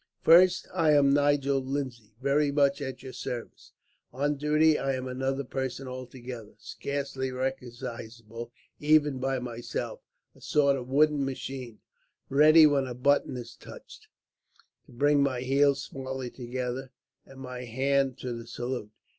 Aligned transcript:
First, 0.23 0.67
I 0.73 0.93
am 0.93 1.13
Nigel 1.13 1.59
Lindsay, 1.63 2.15
very 2.19 2.51
much 2.51 2.81
at 2.81 3.03
your 3.03 3.13
service. 3.13 3.71
On 4.11 4.33
duty 4.35 4.75
I 4.79 4.95
am 4.95 5.07
another 5.07 5.43
person 5.43 5.87
altogether, 5.87 6.53
scarcely 6.57 7.29
recognizable 7.31 8.51
even 8.79 9.19
by 9.19 9.37
myself 9.37 10.01
a 10.33 10.41
sort 10.41 10.75
of 10.75 10.87
wooden 10.89 11.23
machine, 11.23 11.81
ready, 12.29 12.65
when 12.65 12.87
a 12.87 12.95
button 12.95 13.37
is 13.37 13.55
touched, 13.55 14.07
to 14.87 14.91
bring 14.91 15.21
my 15.21 15.41
heels 15.41 15.83
smartly 15.83 16.31
together, 16.31 16.89
and 17.27 17.39
my 17.39 17.65
hand 17.65 18.17
to 18.21 18.33
the 18.33 18.47
salute. 18.47 18.89